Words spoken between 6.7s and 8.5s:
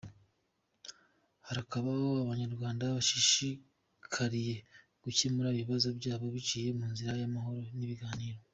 mu nzira y’amahoro n’ibiganiro